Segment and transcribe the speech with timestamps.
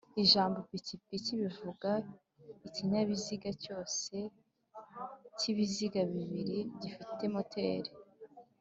[0.23, 1.89] Ijambo "ipikipiki" bivuga
[2.67, 4.15] ikinyabiziga cyose
[5.37, 7.91] cy'ibiziga bibiri gifite moteri